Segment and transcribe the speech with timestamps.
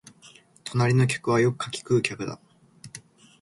[0.63, 2.39] 隣の客はよく柿喰う客だ